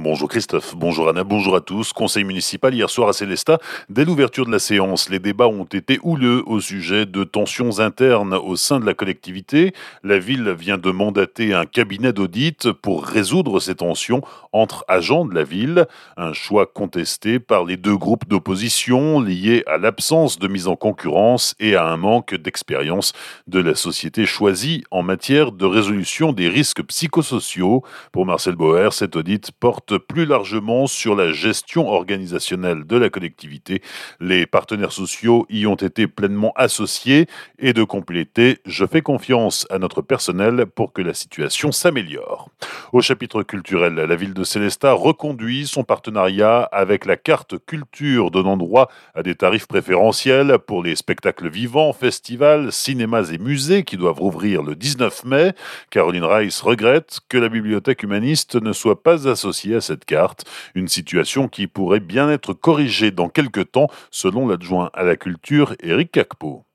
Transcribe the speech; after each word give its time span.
Bonjour 0.00 0.28
Christophe, 0.28 0.76
bonjour 0.76 1.08
Anna, 1.08 1.24
bonjour 1.24 1.56
à 1.56 1.60
tous. 1.60 1.92
Conseil 1.92 2.22
municipal 2.22 2.72
hier 2.72 2.88
soir 2.88 3.08
à 3.08 3.12
Célestat. 3.12 3.58
Dès 3.88 4.04
l'ouverture 4.04 4.46
de 4.46 4.52
la 4.52 4.60
séance, 4.60 5.10
les 5.10 5.18
débats 5.18 5.48
ont 5.48 5.64
été 5.64 5.98
houleux 6.04 6.44
au 6.46 6.60
sujet 6.60 7.04
de 7.04 7.24
tensions 7.24 7.80
internes 7.80 8.34
au 8.34 8.54
sein 8.54 8.78
de 8.78 8.86
la 8.86 8.94
collectivité. 8.94 9.74
La 10.04 10.20
ville 10.20 10.50
vient 10.56 10.78
de 10.78 10.92
mandater 10.92 11.52
un 11.52 11.66
cabinet 11.66 12.12
d'audit 12.12 12.70
pour 12.70 13.04
résoudre 13.04 13.58
ces 13.58 13.74
tensions 13.74 14.22
entre 14.52 14.84
agents 14.86 15.24
de 15.24 15.34
la 15.34 15.42
ville. 15.42 15.88
Un 16.16 16.32
choix 16.32 16.66
contesté 16.66 17.40
par 17.40 17.64
les 17.64 17.76
deux 17.76 17.96
groupes 17.96 18.28
d'opposition 18.28 19.18
liés 19.20 19.64
à 19.66 19.78
l'absence 19.78 20.38
de 20.38 20.46
mise 20.46 20.68
en 20.68 20.76
concurrence 20.76 21.56
et 21.58 21.74
à 21.74 21.84
un 21.88 21.96
manque 21.96 22.36
d'expérience 22.36 23.14
de 23.48 23.58
la 23.58 23.74
société 23.74 24.26
choisie 24.26 24.84
en 24.92 25.02
matière 25.02 25.50
de 25.50 25.66
résolution 25.66 26.32
des 26.32 26.48
risques 26.48 26.84
psychosociaux. 26.84 27.82
Pour 28.12 28.26
Marcel 28.26 28.54
Boer, 28.54 28.92
cet 28.92 29.16
audit 29.16 29.50
porte 29.58 29.87
plus 29.96 30.26
largement 30.26 30.86
sur 30.86 31.16
la 31.16 31.32
gestion 31.32 31.88
organisationnelle 31.88 32.84
de 32.84 32.96
la 32.96 33.10
collectivité. 33.10 33.82
Les 34.20 34.46
partenaires 34.46 34.92
sociaux 34.92 35.46
y 35.48 35.66
ont 35.66 35.74
été 35.74 36.06
pleinement 36.06 36.52
associés 36.56 37.26
et 37.58 37.72
de 37.72 37.82
compléter 37.82 38.58
Je 38.66 38.84
fais 38.84 39.00
confiance 39.00 39.66
à 39.70 39.78
notre 39.78 40.02
personnel 40.02 40.66
pour 40.66 40.92
que 40.92 41.02
la 41.02 41.14
situation 41.14 41.72
s'améliore. 41.72 42.50
Au 42.92 43.00
chapitre 43.00 43.42
culturel, 43.42 43.94
la 43.94 44.16
ville 44.16 44.34
de 44.34 44.44
Célestat 44.44 44.92
reconduit 44.92 45.66
son 45.66 45.84
partenariat 45.84 46.62
avec 46.62 47.06
la 47.06 47.16
carte 47.16 47.54
culture, 47.66 48.30
donnant 48.30 48.56
droit 48.56 48.90
à 49.14 49.22
des 49.22 49.34
tarifs 49.34 49.66
préférentiels 49.66 50.58
pour 50.66 50.82
les 50.82 50.96
spectacles 50.96 51.48
vivants, 51.48 51.92
festivals, 51.92 52.72
cinémas 52.72 53.30
et 53.32 53.38
musées 53.38 53.84
qui 53.84 53.96
doivent 53.96 54.20
rouvrir 54.20 54.62
le 54.62 54.74
19 54.74 55.24
mai. 55.24 55.52
Caroline 55.90 56.24
Rice 56.24 56.60
regrette 56.60 57.20
que 57.28 57.38
la 57.38 57.48
bibliothèque 57.48 58.02
humaniste 58.02 58.56
ne 58.56 58.72
soit 58.72 59.02
pas 59.02 59.28
associée 59.28 59.76
à 59.76 59.77
cette 59.80 60.04
carte, 60.04 60.44
une 60.74 60.88
situation 60.88 61.48
qui 61.48 61.66
pourrait 61.66 62.00
bien 62.00 62.30
être 62.30 62.52
corrigée 62.52 63.10
dans 63.10 63.28
quelques 63.28 63.72
temps, 63.72 63.88
selon 64.10 64.46
l'adjoint 64.46 64.90
à 64.94 65.02
la 65.02 65.16
culture 65.16 65.74
Éric 65.80 66.12
Cacpo. 66.12 66.67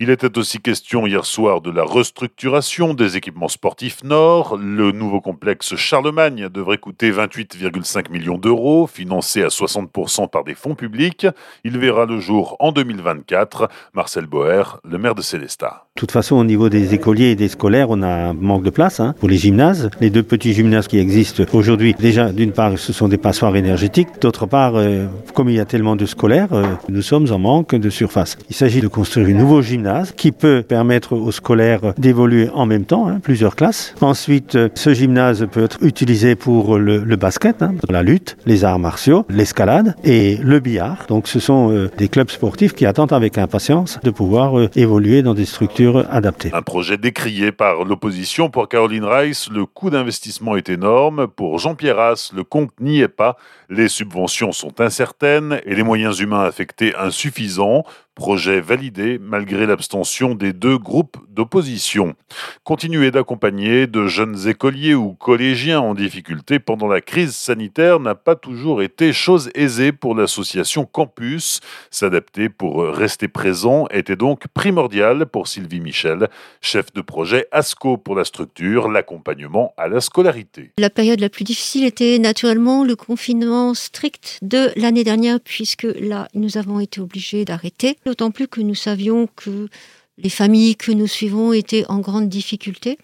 Il 0.00 0.10
était 0.10 0.38
aussi 0.38 0.60
question 0.60 1.06
hier 1.06 1.24
soir 1.24 1.60
de 1.60 1.70
la 1.70 1.84
restructuration 1.84 2.94
des 2.94 3.16
équipements 3.16 3.48
sportifs 3.48 4.02
Nord. 4.04 4.56
Le 4.56 4.92
nouveau 4.92 5.20
complexe 5.20 5.76
Charlemagne 5.76 6.48
devrait 6.48 6.78
coûter 6.78 7.10
28,5 7.10 8.10
millions 8.10 8.38
d'euros, 8.38 8.86
financé 8.86 9.42
à 9.42 9.48
60% 9.48 10.28
par 10.28 10.44
des 10.44 10.54
fonds 10.54 10.74
publics. 10.74 11.26
Il 11.64 11.78
verra 11.78 12.06
le 12.06 12.20
jour 12.20 12.56
en 12.60 12.72
2024. 12.72 13.68
Marcel 13.94 14.26
Boer, 14.26 14.80
le 14.84 14.98
maire 14.98 15.14
de 15.14 15.22
Célestat. 15.22 15.86
De 15.96 16.00
toute 16.00 16.12
façon, 16.12 16.36
au 16.36 16.44
niveau 16.44 16.68
des 16.68 16.92
écoliers 16.92 17.30
et 17.30 17.36
des 17.36 17.48
scolaires, 17.48 17.88
on 17.88 18.02
a 18.02 18.08
un 18.08 18.32
manque 18.34 18.62
de 18.62 18.70
place 18.70 19.00
hein, 19.00 19.14
pour 19.18 19.28
les 19.28 19.36
gymnases. 19.36 19.90
Les 20.00 20.10
deux 20.10 20.22
petits 20.22 20.52
gymnases 20.52 20.88
qui 20.88 20.98
existent 20.98 21.42
aujourd'hui, 21.54 21.94
déjà, 21.94 22.32
d'une 22.32 22.52
part, 22.52 22.78
ce 22.78 22.92
sont 22.92 23.08
des 23.08 23.16
passoires 23.16 23.56
énergétiques. 23.56 24.08
D'autre 24.20 24.46
part, 24.46 24.76
euh, 24.76 25.06
comme 25.34 25.48
il 25.48 25.56
y 25.56 25.60
a 25.60 25.64
tellement 25.64 25.96
de 25.96 26.04
scolaires, 26.04 26.52
euh, 26.52 26.64
nous 26.88 27.02
sommes 27.02 27.32
en 27.32 27.38
manque 27.38 27.74
de 27.74 27.88
surface. 27.88 28.36
Il 28.50 28.54
s'agit 28.54 28.80
de 28.80 28.88
construire 28.88 29.28
un 29.28 29.40
nouveau 29.56 29.62
gymnase 29.62 30.12
qui 30.12 30.32
peut 30.32 30.62
permettre 30.62 31.14
aux 31.14 31.32
scolaires 31.32 31.94
d'évoluer 31.96 32.50
en 32.52 32.66
même 32.66 32.84
temps, 32.84 33.08
hein, 33.08 33.20
plusieurs 33.22 33.56
classes. 33.56 33.94
Ensuite, 34.00 34.54
euh, 34.54 34.68
ce 34.74 34.92
gymnase 34.92 35.46
peut 35.50 35.64
être 35.64 35.78
utilisé 35.82 36.34
pour 36.34 36.78
le, 36.78 37.16
basket, 37.16 37.62
hein, 37.62 37.74
la 37.88 38.02
lutte, 38.02 38.36
les 38.44 38.64
arts 38.64 38.78
martiaux, 38.78 39.24
l'escalade 39.30 39.94
et 40.04 40.36
le 40.42 40.60
billard. 40.60 41.06
Donc, 41.08 41.28
ce 41.28 41.40
sont 41.40 41.88
des 41.96 42.08
clubs 42.08 42.30
sportifs 42.30 42.74
qui 42.74 42.84
attendent 42.86 43.12
avec 43.12 43.38
impatience 43.38 43.98
de 44.02 44.10
pouvoir 44.10 44.68
évoluer 44.74 45.22
dans 45.22 45.34
des 45.34 45.46
structures 45.46 46.04
un 46.52 46.62
projet 46.62 46.96
décrié 46.96 47.52
par 47.52 47.84
l'opposition 47.84 48.50
pour 48.50 48.68
Caroline 48.68 49.04
Rice, 49.04 49.48
le 49.50 49.66
coût 49.66 49.90
d'investissement 49.90 50.56
est 50.56 50.68
énorme. 50.68 51.26
Pour 51.28 51.58
Jean-Pierre 51.58 51.98
Haas, 51.98 52.32
le 52.34 52.42
compte 52.42 52.70
n'y 52.80 53.00
est 53.00 53.08
pas. 53.08 53.36
Les 53.68 53.88
subventions 53.88 54.52
sont 54.52 54.80
incertaines 54.80 55.60
et 55.64 55.74
les 55.74 55.82
moyens 55.82 56.20
humains 56.20 56.42
affectés 56.42 56.94
insuffisants. 56.96 57.84
Projet 58.16 58.62
validé 58.62 59.18
malgré 59.20 59.66
l'abstention 59.66 60.34
des 60.34 60.54
deux 60.54 60.78
groupes 60.78 61.18
d'opposition. 61.28 62.14
Continuer 62.64 63.10
d'accompagner 63.10 63.86
de 63.86 64.06
jeunes 64.06 64.48
écoliers 64.48 64.94
ou 64.94 65.12
collégiens 65.12 65.80
en 65.80 65.94
difficulté 65.94 66.58
pendant 66.58 66.88
la 66.88 67.02
crise 67.02 67.34
sanitaire 67.34 68.00
n'a 68.00 68.14
pas 68.14 68.34
toujours 68.34 68.80
été 68.80 69.12
chose 69.12 69.50
aisée 69.54 69.92
pour 69.92 70.14
l'association 70.14 70.86
Campus. 70.86 71.60
S'adapter 71.90 72.48
pour 72.48 72.86
rester 72.86 73.28
présent 73.28 73.86
était 73.88 74.16
donc 74.16 74.48
primordial 74.48 75.26
pour 75.26 75.46
Sylvie 75.46 75.80
Michel, 75.80 76.30
chef 76.62 76.94
de 76.94 77.02
projet 77.02 77.46
ASCO 77.52 77.98
pour 77.98 78.14
la 78.14 78.24
structure, 78.24 78.88
l'accompagnement 78.90 79.74
à 79.76 79.88
la 79.88 80.00
scolarité. 80.00 80.70
La 80.78 80.88
période 80.88 81.20
la 81.20 81.28
plus 81.28 81.44
difficile 81.44 81.84
était 81.84 82.18
naturellement 82.18 82.82
le 82.82 82.96
confinement 82.96 83.74
strict 83.74 84.38
de 84.40 84.72
l'année 84.74 85.04
dernière 85.04 85.38
puisque 85.38 85.86
là 86.00 86.28
nous 86.32 86.56
avons 86.56 86.80
été 86.80 87.02
obligés 87.02 87.44
d'arrêter 87.44 87.98
d'autant 88.06 88.30
plus 88.30 88.46
que 88.46 88.60
nous 88.60 88.76
savions 88.76 89.28
que 89.34 89.68
les 90.16 90.30
familles 90.30 90.76
que 90.76 90.92
nous 90.92 91.08
suivons 91.08 91.52
étaient 91.52 91.84
en 91.88 91.98
grande 91.98 92.28
difficulté. 92.28 92.98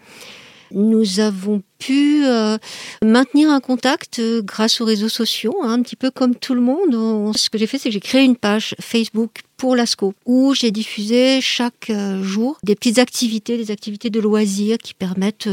Nous 0.75 1.21
avons 1.21 1.61
pu 1.79 2.25
euh, 2.25 2.57
maintenir 3.05 3.51
un 3.51 3.61
contact 3.61 4.21
euh, 4.21 4.41
grâce 4.41 4.81
aux 4.81 4.87
réseaux 4.87 5.11
sociaux, 5.11 5.55
hein, 5.63 5.73
un 5.73 5.83
petit 5.83 5.97
peu 5.97 6.11
comme 6.11 6.35
tout 6.35 6.55
le 6.55 6.63
monde. 6.63 7.37
ce 7.37 7.51
que 7.51 7.59
j'ai 7.59 7.67
fait, 7.67 7.77
c'est 7.77 7.91
que 7.91 7.93
j'ai 7.93 8.01
créé 8.01 8.23
une 8.23 8.37
page 8.37 8.75
Facebook 8.81 9.43
pour 9.59 9.77
l'ASCO 9.77 10.15
où 10.25 10.55
j'ai 10.55 10.71
diffusé 10.71 11.43
chaque 11.43 11.91
euh, 11.91 12.23
jour 12.23 12.59
des 12.63 12.75
petites 12.75 12.99
activités, 12.99 13.59
des 13.59 13.71
activités 13.71 14.09
de 14.09 14.21
loisirs 14.21 14.79
qui 14.79 14.95
permettent 14.95 15.51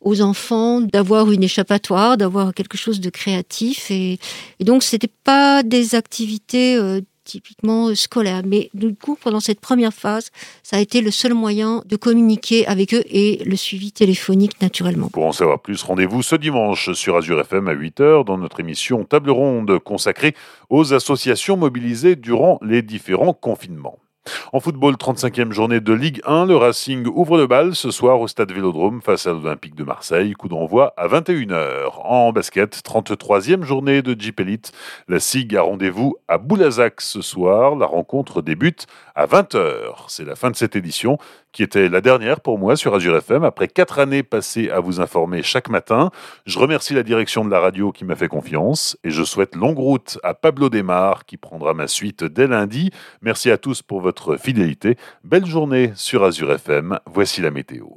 aux 0.00 0.22
enfants 0.22 0.80
d'avoir 0.80 1.30
une 1.32 1.42
échappatoire, 1.42 2.16
d'avoir 2.16 2.54
quelque 2.54 2.78
chose 2.78 3.00
de 3.00 3.10
créatif. 3.10 3.90
Et, 3.90 4.18
et 4.58 4.64
donc, 4.64 4.84
c'était 4.84 5.12
pas 5.24 5.62
des 5.62 5.94
activités 5.94 6.78
typiquement 7.26 7.94
scolaire. 7.94 8.42
Mais 8.46 8.70
du 8.72 8.94
coup, 8.94 9.18
pendant 9.20 9.40
cette 9.40 9.60
première 9.60 9.92
phase, 9.92 10.30
ça 10.62 10.76
a 10.76 10.80
été 10.80 11.02
le 11.02 11.10
seul 11.10 11.34
moyen 11.34 11.82
de 11.84 11.96
communiquer 11.96 12.66
avec 12.66 12.94
eux 12.94 13.02
et 13.06 13.42
le 13.44 13.56
suivi 13.56 13.92
téléphonique 13.92 14.60
naturellement. 14.62 15.08
Pour 15.10 15.26
en 15.26 15.32
savoir 15.32 15.60
plus, 15.60 15.82
rendez-vous 15.82 16.22
ce 16.22 16.36
dimanche 16.36 16.92
sur 16.92 17.16
Azure 17.16 17.40
FM 17.40 17.68
à 17.68 17.74
8h 17.74 18.24
dans 18.24 18.38
notre 18.38 18.60
émission 18.60 19.04
Table 19.04 19.30
Ronde 19.30 19.78
consacrée 19.80 20.34
aux 20.70 20.94
associations 20.94 21.56
mobilisées 21.56 22.16
durant 22.16 22.58
les 22.62 22.82
différents 22.82 23.34
confinements. 23.34 23.98
En 24.52 24.60
football, 24.60 24.94
35e 24.94 25.52
journée 25.52 25.80
de 25.80 25.92
Ligue 25.92 26.20
1, 26.24 26.46
le 26.46 26.56
Racing 26.56 27.06
ouvre 27.06 27.36
le 27.38 27.46
bal 27.46 27.74
ce 27.74 27.90
soir 27.90 28.20
au 28.20 28.28
stade 28.28 28.52
Vélodrome 28.52 29.00
face 29.02 29.26
à 29.26 29.32
l'Olympique 29.32 29.74
de 29.74 29.84
Marseille. 29.84 30.32
Coup 30.32 30.48
d'envoi 30.48 30.94
à 30.96 31.08
21h. 31.08 32.00
En 32.04 32.32
basket, 32.32 32.82
33e 32.84 33.62
journée 33.62 34.02
de 34.02 34.18
Jeep 34.18 34.40
Elite. 34.40 34.72
La 35.08 35.20
SIG 35.20 35.56
a 35.56 35.62
rendez-vous 35.62 36.16
à 36.28 36.38
Boulazac 36.38 37.00
ce 37.00 37.22
soir. 37.22 37.76
La 37.76 37.86
rencontre 37.86 38.42
débute 38.42 38.86
à 39.14 39.26
20h. 39.26 40.06
C'est 40.08 40.24
la 40.24 40.36
fin 40.36 40.50
de 40.50 40.56
cette 40.56 40.76
édition 40.76 41.18
qui 41.56 41.62
était 41.62 41.88
la 41.88 42.02
dernière 42.02 42.42
pour 42.42 42.58
moi 42.58 42.76
sur 42.76 42.94
Azure 42.94 43.16
FM 43.16 43.42
après 43.42 43.66
quatre 43.66 43.98
années 43.98 44.22
passées 44.22 44.68
à 44.68 44.78
vous 44.78 45.00
informer 45.00 45.42
chaque 45.42 45.70
matin. 45.70 46.10
Je 46.44 46.58
remercie 46.58 46.92
la 46.92 47.02
direction 47.02 47.46
de 47.46 47.50
la 47.50 47.60
radio 47.60 47.92
qui 47.92 48.04
m'a 48.04 48.14
fait 48.14 48.28
confiance 48.28 48.98
et 49.04 49.10
je 49.10 49.24
souhaite 49.24 49.54
longue 49.54 49.78
route 49.78 50.18
à 50.22 50.34
Pablo 50.34 50.68
Desmar 50.68 51.24
qui 51.24 51.38
prendra 51.38 51.72
ma 51.72 51.88
suite 51.88 52.24
dès 52.24 52.46
lundi. 52.46 52.90
Merci 53.22 53.50
à 53.50 53.56
tous 53.56 53.80
pour 53.80 54.02
votre 54.16 54.36
fidélité. 54.38 54.96
Belle 55.24 55.46
journée 55.46 55.92
sur 55.94 56.24
Azure 56.24 56.52
FM. 56.52 56.98
Voici 57.06 57.42
la 57.42 57.50
météo. 57.50 57.96